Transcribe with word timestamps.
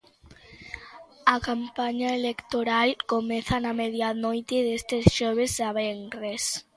A 1.33 1.35
campaña 1.47 2.09
electoral 2.19 2.89
comeza 3.13 3.55
na 3.59 3.71
medianoite 3.81 4.57
deste 4.67 4.97
xoves 5.15 5.53
a 5.67 5.69
venres. 5.79 6.43